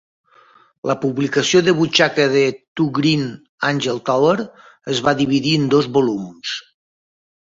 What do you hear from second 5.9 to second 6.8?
volums.